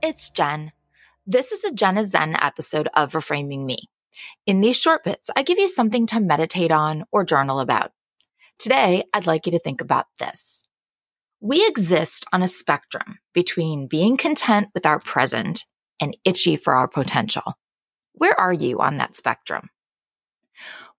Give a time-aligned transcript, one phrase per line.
[0.00, 0.70] It's Jen.
[1.26, 3.90] This is a Jen is Zen episode of Reframing Me.
[4.46, 7.90] In these short bits, I give you something to meditate on or journal about.
[8.60, 10.62] Today, I'd like you to think about this.
[11.40, 15.66] We exist on a spectrum between being content with our present
[15.98, 17.58] and itchy for our potential.
[18.12, 19.68] Where are you on that spectrum?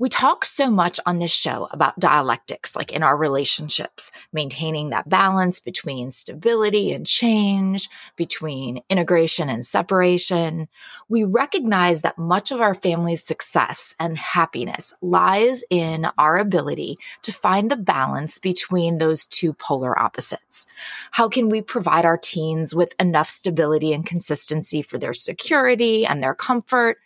[0.00, 5.10] We talk so much on this show about dialectics, like in our relationships, maintaining that
[5.10, 7.86] balance between stability and change,
[8.16, 10.68] between integration and separation.
[11.10, 17.30] We recognize that much of our family's success and happiness lies in our ability to
[17.30, 20.66] find the balance between those two polar opposites.
[21.10, 26.22] How can we provide our teens with enough stability and consistency for their security and
[26.22, 26.96] their comfort?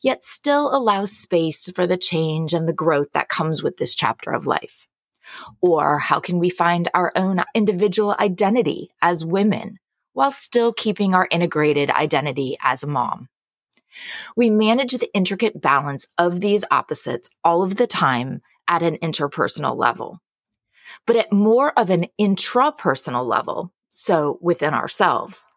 [0.00, 4.32] Yet still allows space for the change and the growth that comes with this chapter
[4.32, 4.86] of life?
[5.60, 9.78] Or how can we find our own individual identity as women
[10.12, 13.28] while still keeping our integrated identity as a mom?
[14.36, 19.76] We manage the intricate balance of these opposites all of the time at an interpersonal
[19.76, 20.20] level.
[21.06, 25.48] But at more of an intrapersonal level, so within ourselves,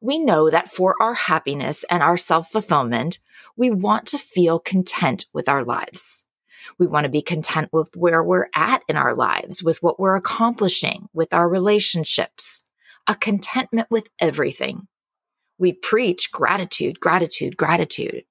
[0.00, 3.18] we know that for our happiness and our self fulfillment,
[3.56, 6.24] we want to feel content with our lives.
[6.78, 10.16] We want to be content with where we're at in our lives, with what we're
[10.16, 12.62] accomplishing, with our relationships,
[13.06, 14.88] a contentment with everything.
[15.58, 18.24] We preach gratitude, gratitude, gratitude.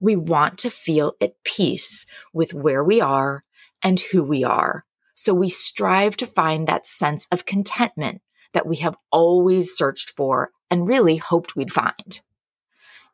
[0.00, 3.44] We want to feel at peace with where we are
[3.82, 4.84] and who we are.
[5.14, 8.22] So we strive to find that sense of contentment
[8.52, 12.20] that we have always searched for and really hoped we'd find.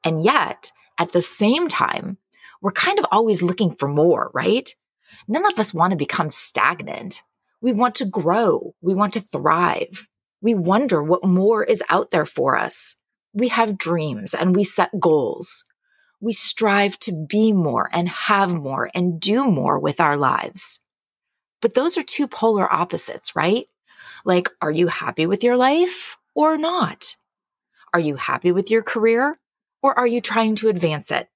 [0.05, 2.19] And yet, at the same time,
[2.61, 4.75] we're kind of always looking for more, right?
[5.29, 7.23] None of us want to become stagnant.
[7.61, 8.75] We want to grow.
[8.81, 10.09] We want to thrive.
[10.41, 12.97] We wonder what more is out there for us.
[13.33, 15.65] We have dreams and we set goals.
[16.21, 20.81] We strive to be more and have more and do more with our lives.
[21.61, 23.67] But those are two polar opposites, right?
[24.25, 27.17] Like, are you happy with your life or not?
[27.93, 29.37] Are you happy with your career
[29.83, 31.29] or are you trying to advance it?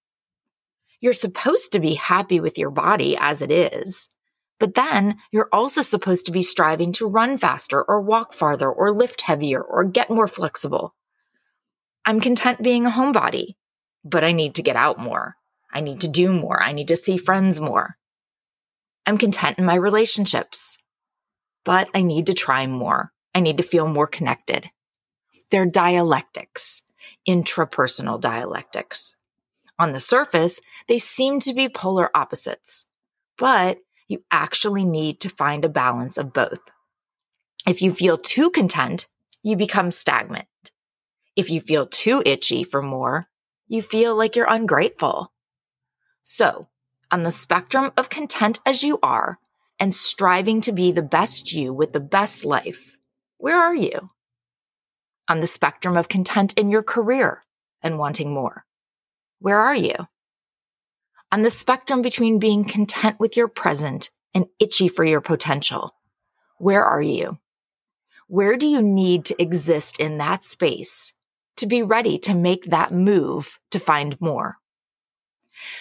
[1.01, 4.09] You're supposed to be happy with your body as it is,
[4.59, 8.93] but then you're also supposed to be striving to run faster or walk farther or
[8.93, 10.95] lift heavier or get more flexible.
[12.05, 13.55] I'm content being a homebody,
[14.05, 15.37] but I need to get out more.
[15.73, 16.63] I need to do more.
[16.63, 17.97] I need to see friends more.
[19.07, 20.77] I'm content in my relationships,
[21.65, 23.13] but I need to try more.
[23.35, 24.71] I need to feel more connected.
[25.51, 26.83] They're dialectics
[27.29, 29.17] intrapersonal dialectics.
[29.79, 32.87] On the surface, they seem to be polar opposites,
[33.39, 33.79] but
[34.09, 36.61] you actually need to find a balance of both.
[37.67, 39.07] If you feel too content,
[39.43, 40.47] you become stagnant.
[41.37, 43.29] If you feel too itchy for more,
[43.69, 45.33] you feel like you're ungrateful.
[46.23, 46.69] So,
[47.11, 49.39] on the spectrum of content as you are
[49.79, 52.97] and striving to be the best you with the best life,
[53.39, 54.11] where are you?
[55.31, 57.45] On the spectrum of content in your career
[57.83, 58.67] and wanting more?
[59.39, 59.95] Where are you?
[61.31, 65.95] On the spectrum between being content with your present and itchy for your potential,
[66.59, 67.39] where are you?
[68.27, 71.15] Where do you need to exist in that space
[71.59, 74.59] to be ready to make that move to find more?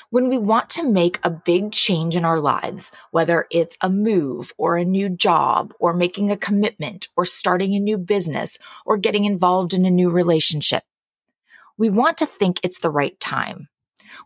[0.09, 4.51] When we want to make a big change in our lives, whether it's a move
[4.57, 9.25] or a new job or making a commitment or starting a new business or getting
[9.25, 10.83] involved in a new relationship,
[11.77, 13.69] we want to think it's the right time.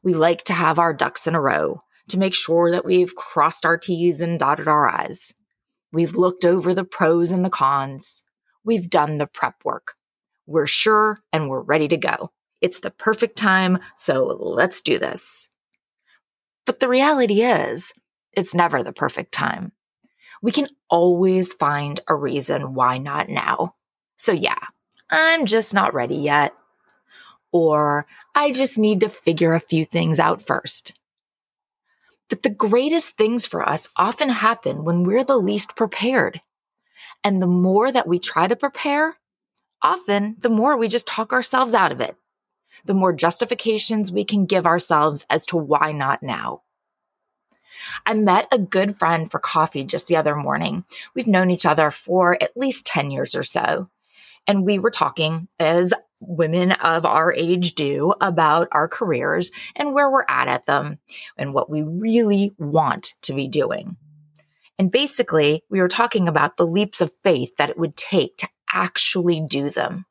[0.02, 3.66] We like to have our ducks in a row to make sure that we've crossed
[3.66, 5.34] our T's and dotted our I's.
[5.92, 8.24] We've looked over the pros and the cons.
[8.64, 9.94] We've done the prep work.
[10.48, 12.32] We're sure and we're ready to go.
[12.64, 15.50] It's the perfect time, so let's do this.
[16.66, 17.92] But the reality is,
[18.32, 19.74] it's never the perfect time.
[20.42, 23.76] We can always find a reason why not now.
[24.16, 24.60] So yeah,
[25.10, 26.54] I'm just not ready yet.
[27.52, 30.94] Or I just need to figure a few things out first.
[32.30, 36.40] But the greatest things for us often happen when we're the least prepared.
[37.26, 39.18] And the more that we try to prepare,
[39.82, 42.16] often the more we just talk ourselves out of it
[42.86, 46.62] the more justifications we can give ourselves as to why not now.
[48.06, 50.86] I met a good friend for coffee just the other morning.
[51.16, 53.90] We've known each other for at least 10 years or so.
[54.48, 60.10] And we were talking as women of our age do about our careers and where
[60.10, 61.00] we're at at them
[61.38, 63.98] and what we really want to be doing.
[64.80, 68.50] And basically, we were talking about the leaps of faith that it would take to
[68.72, 70.06] actually do them.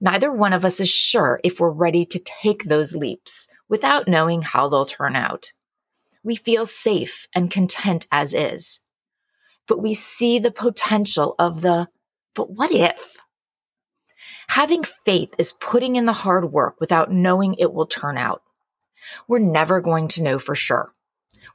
[0.00, 4.42] Neither one of us is sure if we're ready to take those leaps without knowing
[4.42, 5.52] how they'll turn out.
[6.22, 8.80] We feel safe and content as is,
[9.66, 11.88] but we see the potential of the,
[12.34, 13.16] but what if?
[14.48, 18.42] Having faith is putting in the hard work without knowing it will turn out.
[19.26, 20.92] We're never going to know for sure.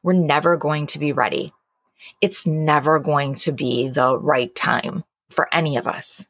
[0.04, 1.54] We're never going to be ready.
[2.22, 6.28] It's never going to be the right time for any of us.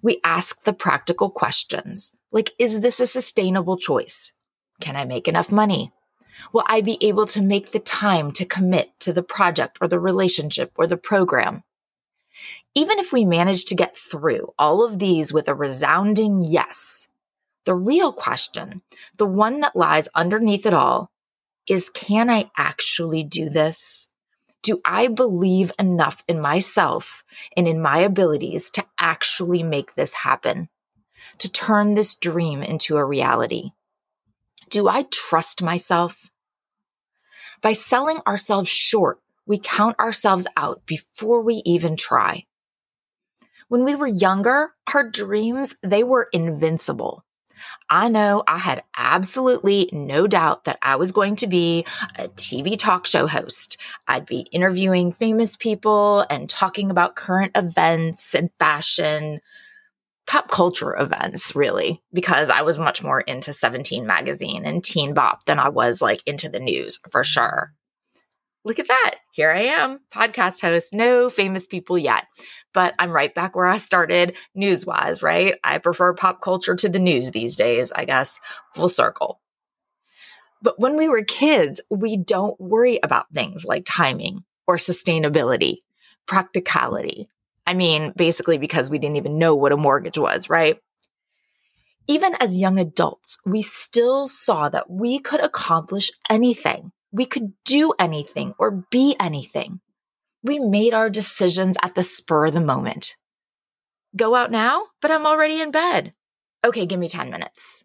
[0.00, 4.32] We ask the practical questions like, is this a sustainable choice?
[4.80, 5.92] Can I make enough money?
[6.52, 10.00] Will I be able to make the time to commit to the project or the
[10.00, 11.62] relationship or the program?
[12.74, 17.06] Even if we manage to get through all of these with a resounding yes,
[17.64, 18.82] the real question,
[19.18, 21.12] the one that lies underneath it all,
[21.68, 24.08] is can I actually do this?
[24.62, 27.24] Do I believe enough in myself
[27.56, 30.68] and in my abilities to actually make this happen?
[31.38, 33.70] To turn this dream into a reality?
[34.70, 36.30] Do I trust myself?
[37.60, 42.46] By selling ourselves short, we count ourselves out before we even try.
[43.68, 47.24] When we were younger, our dreams, they were invincible.
[47.90, 51.84] I know I had absolutely no doubt that I was going to be
[52.16, 53.78] a TV talk show host.
[54.06, 59.40] I'd be interviewing famous people and talking about current events and fashion,
[60.26, 65.44] pop culture events, really, because I was much more into 17 magazine and Teen Bop
[65.44, 67.72] than I was like into the news for sure.
[68.64, 69.16] Look at that.
[69.32, 72.26] Here I am, podcast host, no famous people yet
[72.72, 75.54] but I'm right back where I started news wise, right?
[75.62, 78.40] I prefer pop culture to the news these days, I guess,
[78.74, 79.40] full circle.
[80.62, 85.78] But when we were kids, we don't worry about things like timing or sustainability,
[86.26, 87.28] practicality.
[87.66, 90.78] I mean, basically because we didn't even know what a mortgage was, right?
[92.08, 96.92] Even as young adults, we still saw that we could accomplish anything.
[97.12, 99.80] We could do anything or be anything.
[100.42, 103.16] We made our decisions at the spur of the moment.
[104.16, 106.14] Go out now, but I'm already in bed.
[106.64, 107.84] Okay, give me 10 minutes.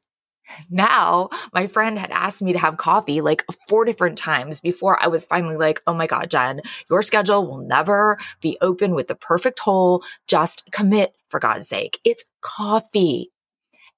[0.70, 5.08] Now, my friend had asked me to have coffee like four different times before I
[5.08, 9.16] was finally like, oh my God, Jen, your schedule will never be open with the
[9.16, 10.04] perfect hole.
[10.28, 12.00] Just commit for God's sake.
[12.04, 13.32] It's coffee.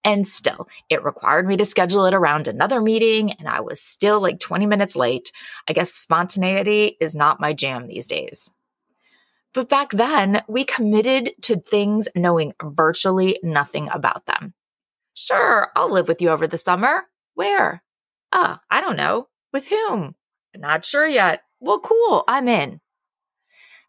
[0.03, 4.21] And still, it required me to schedule it around another meeting, and I was still
[4.21, 5.31] like 20 minutes late.
[5.67, 8.51] I guess spontaneity is not my jam these days.
[9.53, 14.53] But back then, we committed to things knowing virtually nothing about them.
[15.13, 17.05] Sure, I'll live with you over the summer.
[17.33, 17.83] Where?
[18.31, 19.27] Ah, I don't know.
[19.51, 20.15] With whom?
[20.55, 21.41] Not sure yet.
[21.59, 22.23] Well, cool.
[22.27, 22.79] I'm in.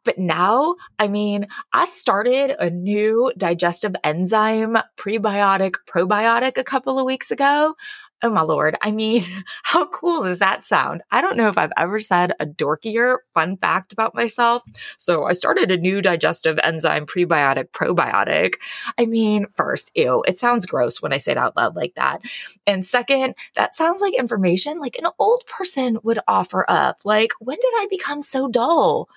[0.05, 7.05] But now, I mean, I started a new digestive enzyme prebiotic probiotic a couple of
[7.05, 7.75] weeks ago.
[8.23, 8.77] Oh my lord.
[8.83, 9.23] I mean,
[9.63, 11.03] how cool does that sound?
[11.11, 14.63] I don't know if I've ever said a dorkier fun fact about myself.
[14.99, 18.57] So I started a new digestive enzyme prebiotic probiotic.
[18.99, 22.21] I mean, first, ew, it sounds gross when I say it out loud like that.
[22.67, 26.99] And second, that sounds like information like an old person would offer up.
[27.05, 29.09] Like, when did I become so dull?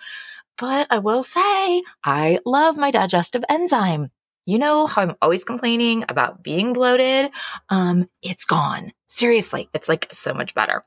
[0.57, 4.09] But I will say, I love my digestive enzyme.
[4.45, 7.31] You know how I'm always complaining about being bloated?
[7.69, 8.91] Um, it's gone.
[9.07, 10.83] Seriously, it's like so much better.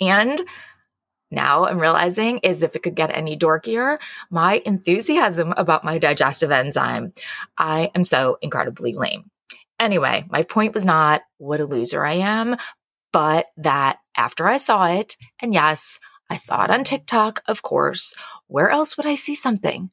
[0.00, 0.40] And
[1.30, 3.98] now I'm realizing is if it could get any dorkier,
[4.30, 7.12] my enthusiasm about my digestive enzyme.
[7.58, 9.30] I am so incredibly lame.
[9.80, 12.56] Anyway, my point was not what a loser I am,
[13.12, 15.98] but that after I saw it, and yes,
[16.30, 18.14] I saw it on TikTok, of course.
[18.46, 19.90] Where else would I see something?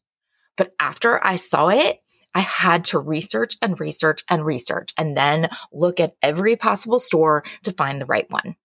[0.57, 2.01] But after I saw it,
[2.33, 7.43] I had to research and research and research and then look at every possible store
[7.63, 8.55] to find the right one.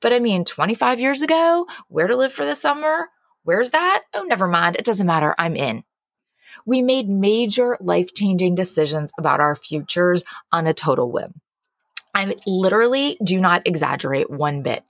[0.00, 3.08] But I mean, 25 years ago, where to live for the summer?
[3.42, 4.02] Where's that?
[4.14, 4.76] Oh, never mind.
[4.76, 5.34] It doesn't matter.
[5.38, 5.84] I'm in.
[6.66, 11.40] We made major life changing decisions about our futures on a total whim.
[12.20, 14.84] I literally do not exaggerate one bit.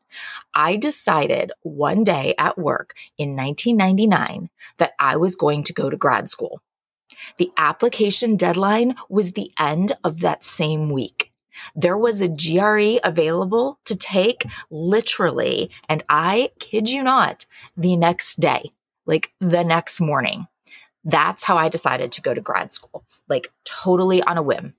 [0.52, 5.96] I decided one day at work in 1999 that I was going to go to
[5.96, 6.60] grad school.
[7.36, 11.30] The application deadline was the end of that same week.
[11.76, 17.46] There was a GRE available to take literally, and I kid you not,
[17.76, 18.72] the next day,
[19.06, 20.48] like the next morning.
[21.04, 24.74] That's how I decided to go to grad school, like totally on a whim.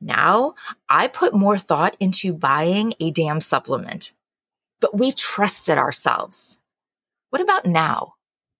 [0.00, 0.54] Now
[0.88, 4.12] I put more thought into buying a damn supplement,
[4.80, 6.58] but we trusted ourselves.
[7.30, 8.14] What about now?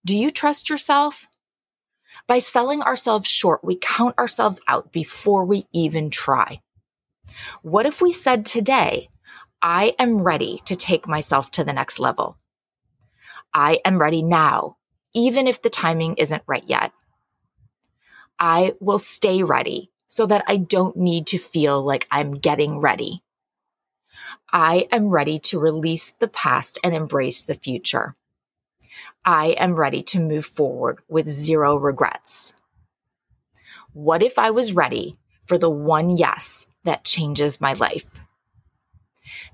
[0.04, 1.26] Do you trust yourself?
[2.26, 6.60] By selling ourselves short, we count ourselves out before we even try.
[7.62, 9.08] What if we said today,
[9.62, 12.38] I am ready to take myself to the next level?
[13.54, 14.76] I am ready now,
[15.14, 16.92] even if the timing isn't right yet.
[18.38, 23.22] I will stay ready so that I don't need to feel like I'm getting ready.
[24.52, 28.16] I am ready to release the past and embrace the future.
[29.24, 32.54] I am ready to move forward with zero regrets.
[33.92, 38.20] What if I was ready for the one yes that changes my life?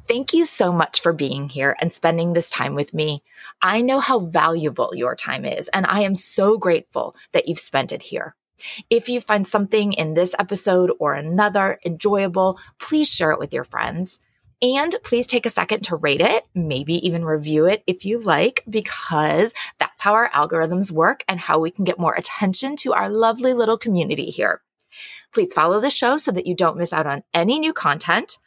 [0.06, 3.22] Thank you so much for being here and spending this time with me.
[3.62, 7.90] I know how valuable your time is, and I am so grateful that you've spent
[7.90, 8.36] it here.
[8.90, 13.64] If you find something in this episode or another enjoyable, please share it with your
[13.64, 14.20] friends.
[14.62, 18.64] And please take a second to rate it, maybe even review it if you like,
[18.68, 23.10] because that's how our algorithms work and how we can get more attention to our
[23.10, 24.62] lovely little community here.
[25.32, 28.38] Please follow the show so that you don't miss out on any new content.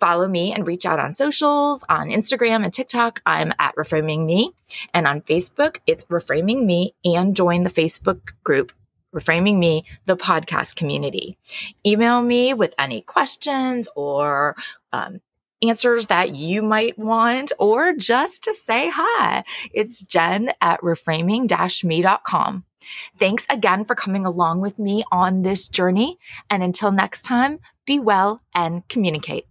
[0.00, 3.20] Follow me and reach out on socials, on Instagram and TikTok.
[3.26, 4.52] I'm at Reframing Me.
[4.94, 8.72] And on Facebook, it's Reframing Me and join the Facebook group
[9.14, 11.36] Reframing Me, the podcast community.
[11.84, 14.56] Email me with any questions or
[14.92, 15.20] um,
[15.62, 19.44] answers that you might want, or just to say hi.
[19.72, 22.64] It's jen at reframing-me.com.
[23.16, 26.18] Thanks again for coming along with me on this journey.
[26.48, 29.46] And until next time, be well and communicate.